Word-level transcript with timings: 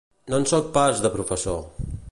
No 0.33 0.37
en 0.43 0.47
soc 0.51 0.71
pas, 0.79 1.03
de 1.05 1.13
professor. 1.19 1.63